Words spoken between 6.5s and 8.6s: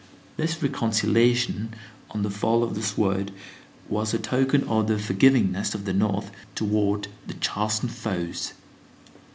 toward the chastened foes.